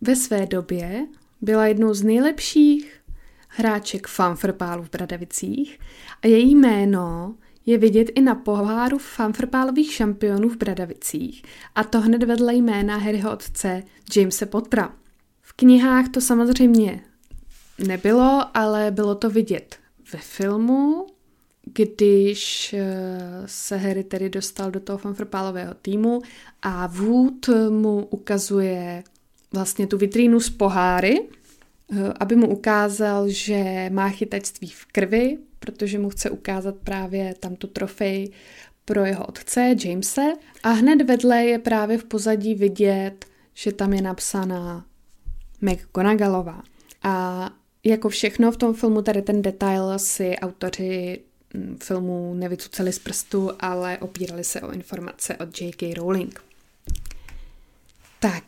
ve 0.00 0.16
své 0.16 0.46
době 0.46 1.06
byla 1.40 1.66
jednou 1.66 1.94
z 1.94 2.02
nejlepších 2.02 3.00
hráček 3.48 4.06
fanfrpálu 4.06 4.82
v 4.82 4.90
Bradavicích 4.90 5.78
a 6.22 6.26
její 6.26 6.54
jméno 6.54 7.34
je 7.66 7.78
vidět 7.78 8.10
i 8.14 8.20
na 8.20 8.34
poháru 8.34 8.98
fanfrpálových 8.98 9.92
šampionů 9.92 10.48
v 10.48 10.56
Bradavicích 10.56 11.42
a 11.74 11.84
to 11.84 12.00
hned 12.00 12.22
vedle 12.22 12.54
jména 12.54 12.96
Harryho 12.96 13.32
otce 13.32 13.82
Jamesa 14.16 14.46
Pottera. 14.46 14.92
V 15.42 15.52
knihách 15.52 16.08
to 16.08 16.20
samozřejmě 16.20 17.00
nebylo, 17.86 18.44
ale 18.54 18.90
bylo 18.90 19.14
to 19.14 19.30
vidět 19.30 19.76
ve 20.12 20.18
filmu, 20.18 21.06
když 21.64 22.72
eh, 22.72 23.42
se 23.46 23.76
Harry 23.76 24.04
tedy 24.04 24.30
dostal 24.30 24.70
do 24.70 24.80
toho 24.80 24.98
fanfrpálového 24.98 25.74
týmu 25.74 26.22
a 26.62 26.86
Wood 26.86 27.48
mu 27.68 28.06
ukazuje 28.06 29.04
vlastně 29.52 29.86
tu 29.86 29.98
vitrínu 29.98 30.40
z 30.40 30.50
poháry, 30.50 31.28
eh, 31.92 32.12
aby 32.20 32.36
mu 32.36 32.48
ukázal, 32.48 33.28
že 33.28 33.90
má 33.92 34.08
chytačství 34.08 34.68
v 34.68 34.84
krvi, 34.84 35.38
protože 35.64 35.98
mu 35.98 36.10
chce 36.10 36.30
ukázat 36.30 36.74
právě 36.84 37.34
tam 37.40 37.56
tu 37.56 37.66
trofej 37.66 38.30
pro 38.84 39.04
jeho 39.04 39.26
otce, 39.26 39.74
Jamese. 39.84 40.32
A 40.62 40.70
hned 40.70 41.02
vedle 41.02 41.44
je 41.44 41.58
právě 41.58 41.98
v 41.98 42.04
pozadí 42.04 42.54
vidět, 42.54 43.24
že 43.54 43.72
tam 43.72 43.92
je 43.92 44.02
napsaná 44.02 44.84
McGonagallová. 45.60 46.62
A 47.02 47.50
jako 47.84 48.08
všechno 48.08 48.52
v 48.52 48.56
tom 48.56 48.74
filmu, 48.74 49.02
tady 49.02 49.22
ten 49.22 49.42
detail 49.42 49.98
si 49.98 50.36
autoři 50.36 51.20
mm, 51.54 51.78
filmu 51.82 52.34
nevycuceli 52.34 52.92
z 52.92 52.98
prstu, 52.98 53.50
ale 53.60 53.98
opírali 53.98 54.44
se 54.44 54.60
o 54.60 54.72
informace 54.72 55.36
od 55.36 55.60
J.K. 55.60 55.94
Rowling. 55.94 56.40
Tak, 58.20 58.44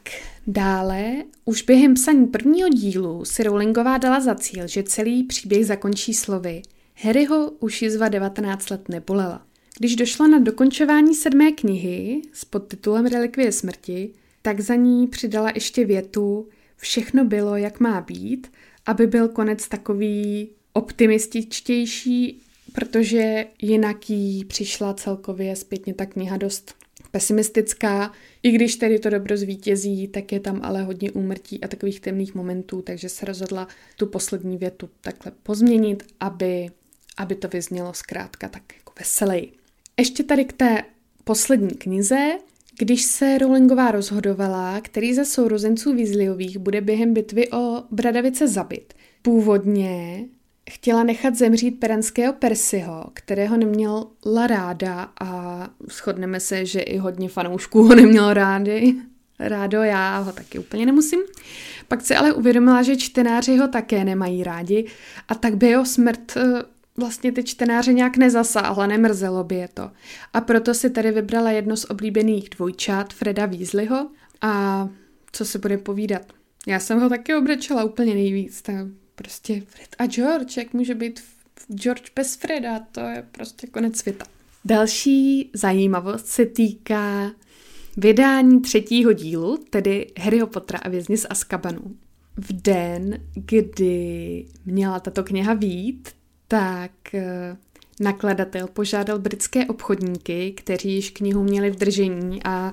dále, 0.47 1.13
už 1.45 1.63
během 1.63 1.95
psaní 1.95 2.27
prvního 2.27 2.69
dílu 2.69 3.25
si 3.25 3.43
Rowlingová 3.43 3.99
dala 3.99 4.21
za 4.21 4.35
cíl, 4.35 4.67
že 4.67 4.83
celý 4.83 5.25
příběh 5.25 5.67
zakončí 5.67 6.15
slovy 6.15 6.63
Harryho 7.03 7.51
už 7.51 7.83
jizva 7.83 8.09
19 8.09 8.71
let 8.71 8.89
nebolela. 8.89 9.47
Když 9.79 9.97
došlo 9.97 10.29
na 10.29 10.39
dokončování 10.39 11.15
sedmé 11.15 11.53
knihy 11.53 12.23
s 12.33 12.45
podtitulem 12.45 13.07
Relikvie 13.07 13.53
smrti, 13.53 14.13
tak 14.43 14.61
za 14.61 14.75
ní 14.75 15.07
přidala 15.07 15.51
ještě 15.55 15.85
větu 15.85 16.49
Všechno 16.79 17.25
bylo, 17.25 17.57
jak 17.57 17.81
má 17.81 18.01
být 18.01 18.47
aby 18.87 19.07
byl 19.07 19.29
konec 19.29 19.69
takový 19.69 20.49
optimističtější, 20.73 22.43
protože 22.73 23.47
jinak 23.63 24.11
jí 24.11 24.45
přišla 24.45 24.95
celkově 24.95 25.57
zpětně 25.57 25.95
ta 25.95 26.07
kniha 26.07 26.37
dost 26.37 26.75
pesimistická. 27.11 28.13
I 28.43 28.51
když 28.51 28.77
tedy 28.77 28.99
to 28.99 29.11
dobro 29.11 29.37
zvítězí, 29.37 30.09
tak 30.09 30.33
je 30.33 30.41
tam 30.41 30.61
ale 30.63 30.83
hodně 30.83 31.11
úmrtí 31.11 31.61
a 31.61 31.69
takových 31.69 32.01
temných 32.01 32.35
momentů, 32.35 32.83
takže 32.83 33.09
se 33.09 33.27
rozhodla 33.27 33.69
tu 33.97 34.07
poslední 34.07 34.57
větu 34.57 34.91
takhle 35.01 35.33
pozměnit, 35.43 36.03
aby, 36.21 36.69
aby 37.17 37.35
to 37.35 37.49
vyznělo 37.49 37.95
zkrátka 37.95 38.49
tak 38.49 38.63
jako 38.77 38.93
veselý. 38.99 39.53
Ještě 39.99 40.25
tady 40.25 40.45
k 40.45 40.53
té 40.53 40.83
poslední 41.25 41.75
knize, 41.75 42.39
když 42.79 43.03
se 43.03 43.39
Rowlingová 43.39 43.91
rozhodovala, 43.91 44.81
který 44.81 45.15
ze 45.15 45.25
sourozenců 45.25 45.95
Weasleyových 45.97 46.59
bude 46.59 46.81
během 46.81 47.15
bitvy 47.15 47.51
o 47.51 47.83
Bradavice 47.91 48.49
zabit, 48.49 48.95
původně 49.23 50.25
chtěla 50.71 51.03
nechat 51.03 51.35
zemřít 51.35 51.81
perenského 51.81 52.33
Persiho, 52.33 53.05
kterého 53.15 53.57
neměla 53.57 54.07
ráda 54.47 55.13
a 55.21 55.61
shodneme 55.91 56.41
se, 56.41 56.67
že 56.67 56.81
i 56.81 56.99
hodně 56.99 57.29
fanoušků 57.29 57.83
ho 57.83 57.95
nemělo 57.95 58.35
rádi. 58.35 58.95
Rádo, 59.39 59.83
já 59.83 60.19
ho 60.19 60.33
taky 60.33 60.59
úplně 60.59 60.87
nemusím. 60.87 61.21
Pak 61.89 62.03
se 62.03 62.17
ale 62.17 62.33
uvědomila, 62.33 62.83
že 62.83 62.97
čtenáři 62.97 63.57
ho 63.57 63.69
také 63.69 64.05
nemají 64.05 64.45
rádi 64.45 64.87
a 65.29 65.35
tak 65.35 65.57
by 65.57 65.67
jeho 65.67 65.85
smrt 65.85 66.37
eh, 66.37 66.43
vlastně 66.97 67.33
ty 67.33 67.45
čtenáře 67.45 67.93
nějak 67.93 68.17
nezasáhla, 68.17 68.87
nemrzelo 68.87 69.45
by 69.45 69.55
je 69.55 69.69
to. 69.75 69.91
A 70.33 70.41
proto 70.41 70.75
si 70.75 70.91
tady 70.91 71.11
vybrala 71.11 71.51
jedno 71.51 71.77
z 71.77 71.85
oblíbených 71.91 72.49
dvojčat, 72.49 73.13
Freda 73.13 73.47
Weasleyho. 73.47 74.11
A 74.41 74.89
co 75.33 75.45
se 75.45 75.59
bude 75.59 75.79
povídat? 75.79 76.23
Já 76.67 76.81
jsem 76.81 77.01
ho 77.01 77.09
taky 77.09 77.35
obrečela 77.35 77.85
úplně 77.85 78.15
nejvíc. 78.15 78.63
Tak 78.63 78.87
prostě 79.15 79.63
Fred 79.67 79.89
a 79.99 80.07
George, 80.07 80.57
jak 80.57 80.73
může 80.73 80.95
být 80.95 81.21
George 81.75 82.11
bez 82.17 82.37
Freda, 82.37 82.81
to 82.93 83.01
je 83.01 83.27
prostě 83.33 83.67
konec 83.67 83.97
světa. 83.97 84.25
Další 84.65 85.51
zajímavost 85.55 86.27
se 86.27 86.47
týká 86.47 87.33
vydání 87.97 88.61
třetího 88.61 89.13
dílu, 89.13 89.65
tedy 89.71 90.07
Harryho 90.19 90.47
Pottera 90.47 90.79
a 90.79 90.89
vězni 90.89 91.17
z 91.17 91.27
Azkabanu. 91.31 91.97
V 92.37 92.53
den, 92.53 93.19
kdy 93.35 94.47
měla 94.65 95.01
tato 95.01 95.25
kniha 95.25 95.55
vít, 95.55 96.09
tak 96.49 97.15
eh, 97.15 97.57
nakladatel 98.01 98.67
požádal 98.67 99.19
britské 99.19 99.67
obchodníky, 99.67 100.53
kteří 100.53 100.95
již 100.95 101.11
knihu 101.11 101.43
měli 101.43 101.71
v 101.71 101.77
držení 101.77 102.43
a 102.45 102.73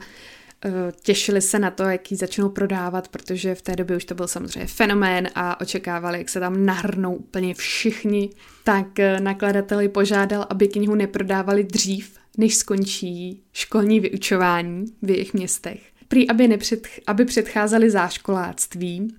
eh, 0.65 0.69
těšili 1.01 1.41
se 1.41 1.59
na 1.59 1.71
to, 1.71 1.83
jak 1.83 2.11
ji 2.11 2.17
začnou 2.17 2.49
prodávat, 2.49 3.07
protože 3.07 3.55
v 3.55 3.61
té 3.61 3.75
době 3.75 3.97
už 3.97 4.05
to 4.05 4.15
byl 4.15 4.27
samozřejmě 4.27 4.67
fenomén 4.67 5.29
a 5.35 5.61
očekávali, 5.61 6.17
jak 6.17 6.29
se 6.29 6.39
tam 6.39 6.65
nahrnou 6.65 7.15
úplně 7.15 7.53
všichni. 7.53 8.29
Tak 8.63 8.99
eh, 8.99 9.19
nakladateli 9.19 9.89
požádal, 9.89 10.45
aby 10.49 10.67
knihu 10.67 10.95
neprodávali 10.95 11.63
dřív, 11.63 12.17
než 12.37 12.55
skončí 12.55 13.43
školní 13.53 13.99
vyučování 13.99 14.85
v 15.01 15.09
jejich 15.09 15.33
městech. 15.33 15.81
Prý, 16.07 16.29
aby, 16.29 16.47
nepřed, 16.47 16.87
aby 17.07 17.25
předcházeli 17.25 17.89
záškoláctví 17.89 19.15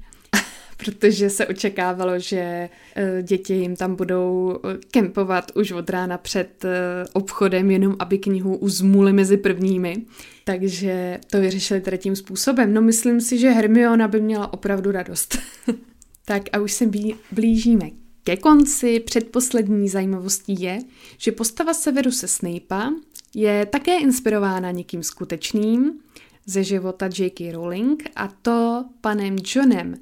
protože 0.84 1.30
se 1.30 1.46
očekávalo, 1.46 2.18
že 2.18 2.68
eh, 2.96 3.22
děti 3.22 3.54
jim 3.54 3.76
tam 3.76 3.96
budou 3.96 4.58
eh, 4.64 4.78
kempovat 4.90 5.52
už 5.54 5.72
od 5.72 5.90
rána 5.90 6.18
před 6.18 6.64
eh, 6.64 7.04
obchodem, 7.12 7.70
jenom 7.70 7.96
aby 7.98 8.18
knihu 8.18 8.56
uzmuli 8.56 9.12
mezi 9.12 9.36
prvními. 9.36 9.96
Takže 10.44 11.18
to 11.30 11.40
vyřešili 11.40 11.80
tady 11.80 11.98
tím 11.98 12.16
způsobem. 12.16 12.74
No 12.74 12.82
myslím 12.82 13.20
si, 13.20 13.38
že 13.38 13.50
Hermiona 13.50 14.08
by 14.08 14.20
měla 14.20 14.52
opravdu 14.52 14.90
radost. 14.92 15.38
tak 16.24 16.42
a 16.52 16.60
už 16.60 16.72
se 16.72 16.90
blížíme 17.32 17.90
ke 18.24 18.36
konci. 18.36 19.00
Předposlední 19.00 19.88
zajímavostí 19.88 20.60
je, 20.62 20.78
že 21.18 21.32
postava 21.32 21.74
Severuse 21.74 22.28
Snape'a 22.28 22.90
je 23.34 23.66
také 23.66 23.98
inspirována 23.98 24.70
někým 24.70 25.02
skutečným 25.02 25.92
ze 26.46 26.64
života 26.64 27.08
J.K. 27.18 27.52
Rowling 27.52 28.10
a 28.16 28.28
to 28.42 28.84
panem 29.00 29.36
Johnem 29.54 29.94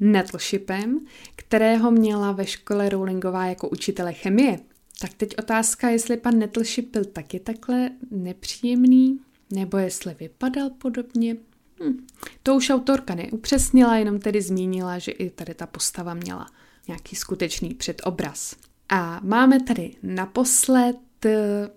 Nettleshipem, 0.00 1.00
kterého 1.36 1.90
měla 1.90 2.32
ve 2.32 2.46
škole 2.46 2.88
Rowlingová 2.88 3.46
jako 3.46 3.68
učitele 3.68 4.12
chemie. 4.12 4.58
Tak 5.00 5.14
teď 5.14 5.38
otázka, 5.38 5.88
jestli 5.88 6.16
pan 6.16 6.38
Nettleship 6.38 6.92
byl 6.92 7.04
taky 7.04 7.40
takhle 7.40 7.90
nepříjemný, 8.10 9.20
nebo 9.52 9.78
jestli 9.78 10.16
vypadal 10.20 10.70
podobně. 10.70 11.36
Hm. 11.84 12.06
To 12.42 12.54
už 12.54 12.70
autorka 12.70 13.14
neupřesnila, 13.14 13.96
jenom 13.96 14.20
tedy 14.20 14.42
zmínila, 14.42 14.98
že 14.98 15.12
i 15.12 15.30
tady 15.30 15.54
ta 15.54 15.66
postava 15.66 16.14
měla 16.14 16.46
nějaký 16.88 17.16
skutečný 17.16 17.74
předobraz. 17.74 18.56
A 18.88 19.20
máme 19.22 19.62
tady 19.62 19.94
naposled 20.02 20.96
eh, 21.26 21.68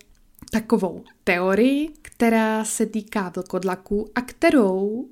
takovou 0.52 1.04
teorii, 1.24 1.90
která 2.02 2.66
se 2.66 2.86
týká 2.86 3.32
vlkodlaků 3.36 4.10
a 4.16 4.22
kterou 4.22 4.86
uh, 4.88 5.08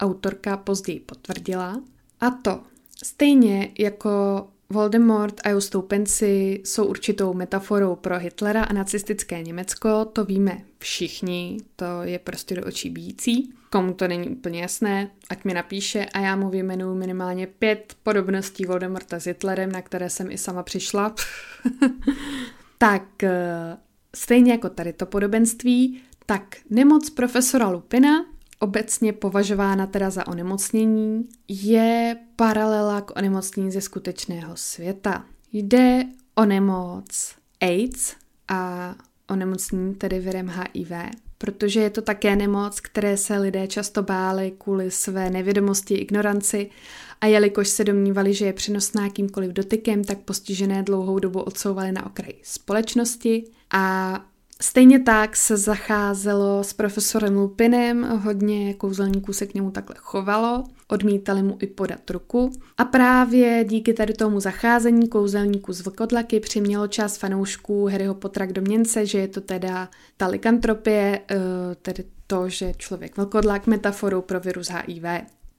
autorka 0.00 0.56
později 0.56 1.00
potvrdila. 1.00 1.82
A 2.20 2.30
to 2.30 2.60
stejně 3.04 3.72
jako 3.78 4.46
Voldemort 4.70 5.40
a 5.44 5.48
jeho 5.48 5.60
stoupenci 5.60 6.60
jsou 6.64 6.84
určitou 6.84 7.34
metaforou 7.34 7.96
pro 7.96 8.18
Hitlera 8.18 8.64
a 8.64 8.72
nacistické 8.72 9.42
Německo, 9.42 10.04
to 10.04 10.24
víme 10.24 10.60
všichni, 10.78 11.58
to 11.76 11.84
je 12.02 12.18
prostě 12.18 12.54
do 12.54 12.66
očí 12.66 12.90
bíjící. 12.90 13.52
Komu 13.70 13.94
to 13.94 14.08
není 14.08 14.28
úplně 14.28 14.62
jasné, 14.62 15.10
ať 15.30 15.44
mi 15.44 15.54
napíše 15.54 16.04
a 16.04 16.20
já 16.20 16.36
mu 16.36 16.50
vyjmenuji 16.50 16.98
minimálně 16.98 17.46
pět 17.46 17.96
podobností 18.02 18.64
Voldemorta 18.64 19.20
s 19.20 19.24
Hitlerem, 19.24 19.72
na 19.72 19.82
které 19.82 20.10
jsem 20.10 20.30
i 20.30 20.38
sama 20.38 20.62
přišla. 20.62 21.14
tak 22.78 23.22
eh, 23.22 23.76
stejně 24.16 24.52
jako 24.52 24.68
tady 24.68 24.92
to 24.92 25.06
podobenství, 25.06 26.00
tak 26.26 26.56
nemoc 26.70 27.10
profesora 27.10 27.68
Lupina 27.68 28.26
obecně 28.60 29.12
považována 29.12 29.86
teda 29.86 30.10
za 30.10 30.26
onemocnění, 30.26 31.28
je 31.48 32.16
paralela 32.36 33.00
k 33.00 33.16
onemocnění 33.16 33.70
ze 33.70 33.80
skutečného 33.80 34.56
světa. 34.56 35.24
Jde 35.52 36.04
o 36.34 36.44
nemoc 36.44 37.34
AIDS 37.60 38.14
a 38.48 38.94
onemocnění 39.30 39.94
tedy 39.94 40.18
virem 40.18 40.48
HIV, 40.48 40.92
protože 41.38 41.80
je 41.80 41.90
to 41.90 42.02
také 42.02 42.36
nemoc, 42.36 42.80
které 42.80 43.16
se 43.16 43.38
lidé 43.38 43.66
často 43.66 44.02
báli 44.02 44.52
kvůli 44.58 44.90
své 44.90 45.30
nevědomosti, 45.30 45.94
ignoranci 45.94 46.70
a 47.20 47.26
jelikož 47.26 47.68
se 47.68 47.84
domnívali, 47.84 48.34
že 48.34 48.46
je 48.46 48.52
přenosná 48.52 49.10
kýmkoliv 49.10 49.50
dotykem, 49.50 50.04
tak 50.04 50.18
postižené 50.18 50.82
dlouhou 50.82 51.18
dobu 51.18 51.40
odsouvali 51.40 51.92
na 51.92 52.06
okraj 52.06 52.32
společnosti 52.42 53.44
a 53.70 54.14
Stejně 54.62 54.98
tak 55.00 55.36
se 55.36 55.56
zacházelo 55.56 56.64
s 56.64 56.72
profesorem 56.72 57.36
Lupinem, 57.36 58.02
hodně 58.02 58.74
kouzelníků 58.74 59.32
se 59.32 59.46
k 59.46 59.54
němu 59.54 59.70
takhle 59.70 59.96
chovalo, 59.98 60.64
odmítali 60.88 61.42
mu 61.42 61.56
i 61.60 61.66
podat 61.66 62.10
ruku. 62.10 62.50
A 62.78 62.84
právě 62.84 63.64
díky 63.64 63.92
tady 63.92 64.12
tomu 64.12 64.40
zacházení 64.40 65.08
kouzelníků 65.08 65.72
z 65.72 65.80
vlkodlaky 65.80 66.40
přimělo 66.40 66.86
část 66.86 67.16
fanoušků 67.16 67.86
Harryho 67.86 68.14
Pottera 68.14 68.46
k 68.46 68.52
domněnce, 68.52 69.06
že 69.06 69.18
je 69.18 69.28
to 69.28 69.40
teda 69.40 69.88
ta 70.16 70.26
likantropie, 70.26 71.20
eh, 71.30 71.36
tedy 71.82 72.04
to, 72.26 72.48
že 72.48 72.74
člověk 72.76 73.16
vlkodlak 73.16 73.66
metaforou 73.66 74.22
pro 74.22 74.40
virus 74.40 74.68
HIV. 74.68 75.04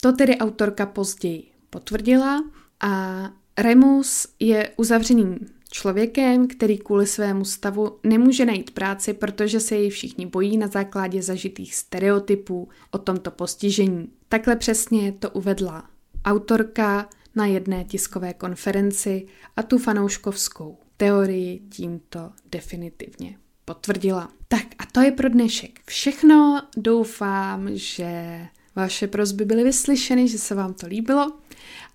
To 0.01 0.11
tedy 0.11 0.37
autorka 0.37 0.85
později 0.85 1.43
potvrdila 1.69 2.43
a 2.81 3.23
Remus 3.57 4.27
je 4.39 4.69
uzavřeným 4.77 5.39
Člověkem, 5.73 6.47
který 6.47 6.77
kvůli 6.77 7.07
svému 7.07 7.45
stavu 7.45 7.99
nemůže 8.03 8.45
najít 8.45 8.71
práci, 8.71 9.13
protože 9.13 9.59
se 9.59 9.75
jej 9.75 9.89
všichni 9.89 10.25
bojí 10.25 10.57
na 10.57 10.67
základě 10.67 11.21
zažitých 11.21 11.75
stereotypů 11.75 12.69
o 12.91 12.97
tomto 12.97 13.31
postižení. 13.31 14.09
Takhle 14.29 14.55
přesně 14.55 15.11
to 15.11 15.29
uvedla 15.29 15.89
autorka 16.25 17.09
na 17.35 17.45
jedné 17.45 17.83
tiskové 17.83 18.33
konferenci 18.33 19.27
a 19.57 19.63
tu 19.63 19.77
fanouškovskou 19.77 20.77
teorii 20.97 21.59
tímto 21.69 22.31
definitivně 22.51 23.37
potvrdila. 23.65 24.29
Tak 24.47 24.63
a 24.79 24.85
to 24.91 25.01
je 25.01 25.11
pro 25.11 25.29
dnešek 25.29 25.79
všechno. 25.85 26.61
Doufám, 26.77 27.69
že 27.71 28.41
vaše 28.75 29.07
prozby 29.07 29.45
byly 29.45 29.63
vyslyšeny, 29.63 30.27
že 30.27 30.37
se 30.37 30.55
vám 30.55 30.73
to 30.73 30.87
líbilo 30.87 31.31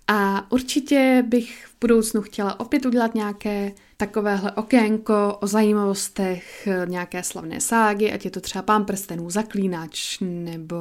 a 0.07 0.51
určitě 0.51 1.23
bych 1.27 1.65
v 1.65 1.75
budoucnu 1.81 2.21
chtěla 2.21 2.59
opět 2.59 2.85
udělat 2.85 3.15
nějaké 3.15 3.71
takovéhle 3.97 4.51
okénko 4.51 5.37
o 5.41 5.47
zajímavostech, 5.47 6.67
nějaké 6.85 7.23
slavné 7.23 7.61
ságy, 7.61 8.11
ať 8.11 8.25
je 8.25 8.31
to 8.31 8.41
třeba 8.41 8.61
pán 8.61 8.85
prstenů, 8.85 9.29
zaklínač, 9.29 10.19
nebo 10.21 10.77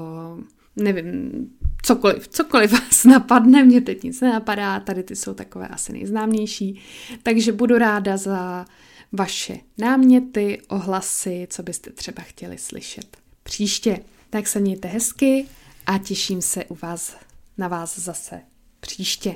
nevím, 0.77 1.31
cokoliv, 1.83 2.29
cokoliv 2.29 2.73
vás 2.73 3.05
napadne, 3.05 3.65
mě 3.65 3.81
teď 3.81 4.03
nic 4.03 4.21
nenapadá, 4.21 4.81
tady 4.81 5.03
ty 5.03 5.17
jsou 5.17 5.35
takové 5.35 5.69
asi 5.69 5.93
nejznámější, 5.93 6.81
takže 7.23 7.53
budu 7.53 7.79
ráda 7.79 8.17
za 8.17 8.67
vaše 9.13 9.59
náměty, 9.79 10.63
ohlasy, 10.69 11.47
co 11.51 11.63
byste 11.63 11.93
třeba 11.93 12.23
chtěli 12.23 12.59
slyšet 12.59 13.17
příště. 13.43 13.99
Tak 14.31 14.47
se 14.47 14.61
mějte 14.61 14.89
hezky 14.89 15.47
a 15.87 15.99
těším 15.99 16.43
se 16.43 16.65
u 16.65 16.75
vás 16.83 17.17
na 17.59 17.69
vás 17.69 17.99
zase 17.99 18.41
příště. 18.87 19.35